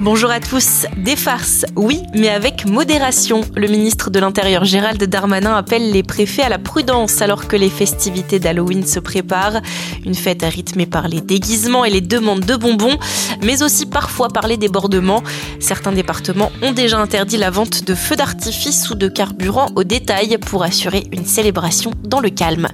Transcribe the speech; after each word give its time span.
Bonjour 0.00 0.30
à 0.30 0.38
tous. 0.38 0.86
Des 0.96 1.16
farces, 1.16 1.66
oui, 1.74 2.00
mais 2.14 2.28
avec 2.28 2.66
modération. 2.66 3.40
Le 3.56 3.66
ministre 3.66 4.10
de 4.10 4.20
l'Intérieur 4.20 4.64
Gérald 4.64 5.02
Darmanin 5.02 5.56
appelle 5.56 5.90
les 5.90 6.04
préfets 6.04 6.42
à 6.42 6.48
la 6.48 6.60
prudence 6.60 7.20
alors 7.20 7.48
que 7.48 7.56
les 7.56 7.68
festivités 7.68 8.38
d'Halloween 8.38 8.86
se 8.86 9.00
préparent. 9.00 9.60
Une 10.06 10.14
fête 10.14 10.44
rythmée 10.44 10.86
par 10.86 11.08
les 11.08 11.20
déguisements 11.20 11.84
et 11.84 11.90
les 11.90 12.00
demandes 12.00 12.44
de 12.44 12.54
bonbons, 12.54 12.96
mais 13.42 13.64
aussi 13.64 13.86
parfois 13.86 14.28
par 14.28 14.46
les 14.46 14.56
débordements. 14.56 15.24
Certains 15.58 15.90
départements 15.90 16.52
ont 16.62 16.72
déjà 16.72 16.98
interdit 16.98 17.36
la 17.36 17.50
vente 17.50 17.84
de 17.84 17.96
feux 17.96 18.14
d'artifice 18.14 18.90
ou 18.90 18.94
de 18.94 19.08
carburant 19.08 19.66
au 19.74 19.82
détail 19.82 20.38
pour 20.38 20.62
assurer 20.62 21.08
une 21.10 21.26
célébration 21.26 21.90
dans 22.04 22.20
le 22.20 22.30
calme. 22.30 22.68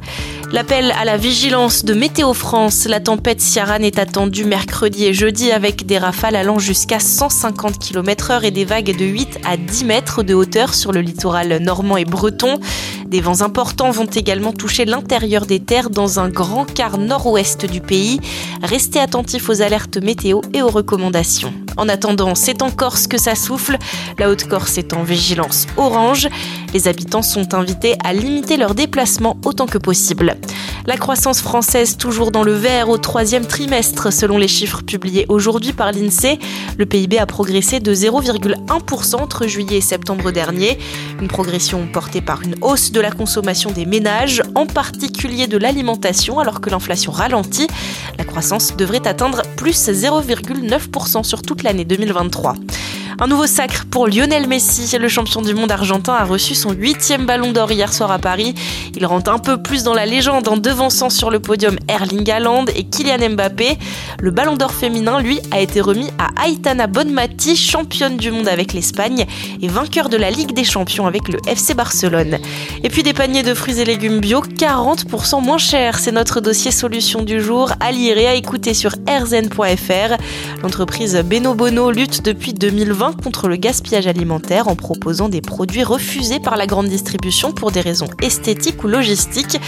L'appel 0.53 0.93
à 0.93 1.07
la 1.07 1.17
vigilance 1.17 1.87
de 1.87 1.95
Météo 1.95 2.35
France, 2.35 2.85
la 2.85 3.01
tempête 3.01 3.41
Ciaran 3.41 3.81
est 3.81 3.99
attendue 3.99 4.45
mercredi 4.45 5.07
et 5.07 5.15
jeudi 5.15 5.51
avec 5.51 5.87
des 5.87 5.99
rafales 5.99 6.37
allant 6.37 6.59
jusqu'à 6.59 7.01
150 7.31 7.79
km 7.79 8.33
heure 8.33 8.45
et 8.45 8.51
des 8.51 8.67
vagues 8.67 8.95
de 8.95 9.05
8 9.07 9.39
à 9.47 9.57
10 9.57 9.85
mètres 9.87 10.23
de 10.23 10.35
hauteur 10.35 10.75
sur 10.75 10.93
le 10.93 11.01
littoral 11.01 11.57
normand 11.63 11.97
et 11.97 12.05
breton. 12.05 12.61
Des 13.07 13.23
vents 13.23 13.41
importants 13.41 13.91
vont 13.91 14.05
également 14.05 14.53
toucher 14.53 14.85
l'intérieur 14.85 15.47
des 15.47 15.59
terres 15.59 15.89
dans 15.89 16.21
un 16.21 16.29
grand 16.29 16.71
quart 16.71 16.99
nord-ouest 16.99 17.65
du 17.65 17.81
pays. 17.81 18.21
Restez 18.63 19.01
attentifs 19.01 19.49
aux 19.49 19.63
alertes 19.63 19.97
météo 19.97 20.43
et 20.53 20.61
aux 20.61 20.69
recommandations. 20.69 21.55
En 21.79 21.89
attendant, 21.89 22.35
c'est 22.35 22.61
en 22.61 22.71
Corse 22.71 23.07
que 23.07 23.19
ça 23.19 23.35
souffle. 23.35 23.79
La 24.19 24.29
Haute-Corse 24.29 24.77
est 24.77 24.93
en 24.93 25.03
vigilance 25.03 25.67
orange. 25.79 26.29
Les 26.75 26.89
habitants 26.89 27.23
sont 27.23 27.55
invités 27.55 27.97
à 28.05 28.13
limiter 28.13 28.59
leurs 28.59 28.75
déplacements 28.75 29.39
autant 29.47 29.67
que 29.67 29.79
possible. 29.79 30.37
La 30.87 30.99
croissance 30.99 31.41
française 31.41 31.97
toujours 31.97 32.31
dans 32.31 32.43
le 32.43 32.53
vert 32.53 32.91
au 32.91 32.99
troisième 32.99 33.47
trimestre 33.47 34.13
selon 34.13 34.37
les 34.37 34.49
chiffres 34.49 34.83
publiés 34.83 35.25
aujourd'hui 35.31 35.73
par 35.73 35.93
l'INSEE. 35.93 36.39
Le 36.77 36.85
PIB 36.85 37.19
a 37.19 37.25
progressé 37.25 37.81
de 37.81 37.95
0,1% 37.95 39.15
entre 39.15 39.47
juillet 39.47 39.79
et 39.79 39.81
septembre 39.81 40.31
dernier. 40.31 40.79
Une 41.23 41.29
progression 41.29 41.87
portée 41.87 42.21
par 42.21 42.43
une 42.43 42.57
hausse 42.61 42.93
de 42.93 43.01
la 43.01 43.11
consommation 43.11 43.71
des 43.71 43.87
ménages, 43.87 44.43
en 44.55 44.67
particulier 44.67 45.47
de 45.47 45.57
l'alimentation 45.57 46.39
alors 46.39 46.61
que 46.61 46.69
l'inflation 46.69 47.13
ralentit. 47.13 47.69
La 48.19 48.25
croissance 48.25 48.77
devrait 48.77 49.09
atteindre 49.09 49.41
plus 49.57 49.89
0,9% 49.89 51.23
sur 51.23 51.41
toute 51.41 51.63
l'année 51.63 51.87
2023. 51.87 52.57
Un 53.21 53.29
nouveau 53.29 53.47
sacre 53.47 53.85
pour 53.89 54.09
Lionel 54.09 54.49
Messi. 54.49 54.99
Le 54.99 55.07
champion 55.07 55.41
du 55.41 55.55
monde 55.55 55.71
argentin 55.71 56.15
a 56.15 56.25
reçu 56.25 56.57
son 56.57 56.73
huitième 56.73 57.27
ballon 57.27 57.53
d'or 57.53 57.71
hier 57.71 57.93
soir 57.93 58.11
à 58.11 58.19
Paris. 58.19 58.57
Il 58.97 59.07
rentre 59.07 59.31
un 59.31 59.39
peu 59.39 59.63
plus 59.63 59.85
dans 59.85 59.95
la 59.95 60.05
légende 60.05 60.49
en 60.49 60.57
devançant 60.57 61.11
sur 61.11 61.31
le 61.31 61.39
podium 61.39 61.77
Erling 61.87 62.29
Haaland 62.29 62.65
et 62.75 62.83
Kylian 62.83 63.31
Mbappé. 63.31 63.79
Le 64.19 64.31
ballon 64.33 64.57
d'or 64.57 64.73
féminin, 64.73 65.21
lui, 65.21 65.39
a 65.53 65.61
été 65.61 65.81
remis 65.81 66.09
à 66.19 66.49
Aitana 66.49 66.89
Bonmati, 66.89 67.55
championne 67.55 68.17
du 68.17 68.33
monde 68.33 68.49
avec 68.49 68.73
l'Espagne 68.73 69.27
et 69.63 69.69
vainqueur 69.69 70.09
de 70.09 70.17
la 70.17 70.31
Ligue 70.31 70.53
des 70.53 70.65
champions 70.65 71.07
avec 71.07 71.29
le 71.29 71.39
FC 71.47 71.75
Barcelone. 71.75 72.39
Et 72.83 72.89
puis 72.89 73.05
des 73.05 73.13
paniers 73.13 73.45
de 73.45 73.55
fruits 73.55 73.79
et 73.79 73.85
légumes 73.85 74.19
bio 74.19 74.41
40% 74.41 75.41
moins 75.41 75.59
chers. 75.59 76.01
C'est 76.01 76.13
notre 76.13 76.41
dossier 76.41 76.73
solution 76.73 77.23
du 77.23 77.41
jour 77.41 77.73
à 77.79 77.93
lire 77.93 78.19
et 78.19 78.27
à 78.27 78.35
écouter 78.35 78.75
sur 78.75 78.91
rzn.fr. 79.09 80.17
L'entreprise 80.63 81.15
Beno 81.25 81.55
Bono 81.55 81.93
lutte 81.93 82.25
depuis 82.25 82.55
2020 82.55 83.04
contre 83.13 83.49
le 83.49 83.57
gaspillage 83.57 84.07
alimentaire 84.07 84.69
en 84.69 84.77
proposant 84.77 85.29
des 85.29 85.41
produits 85.41 85.85
refusés 85.85 86.41
par 86.41 86.57
la 86.57 86.67
grande 86.67 86.89
distribution 86.89 87.53
pour 87.53 87.71
des 87.71 87.81
raisons 87.81 88.09
esthétiques 88.23 88.83
ou 88.85 88.89
logistiques. 88.89 89.61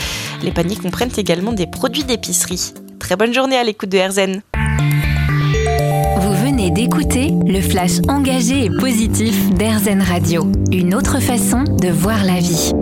Les 0.43 0.51
paniers 0.51 0.77
comprennent 0.77 1.11
également 1.17 1.53
des 1.53 1.67
produits 1.67 2.05
d'épicerie. 2.05 2.75
Très 2.99 3.17
bonne 3.17 3.35
journée 3.35 3.57
à 3.57 3.65
l'écoute 3.65 3.91
de 3.91 3.99
RZN. 3.99 4.43
Vous 6.19 6.35
venez 6.35 6.71
d'écouter 6.71 7.33
le 7.47 7.61
flash 7.61 7.99
engagé 8.09 8.65
et 8.65 8.71
positif 8.71 9.51
d'RZN 9.55 10.03
Radio. 10.03 10.51
Une 10.73 10.95
autre 10.95 11.21
façon 11.21 11.65
de 11.65 11.89
voir 11.89 12.25
la 12.25 12.41
vie. 12.41 12.73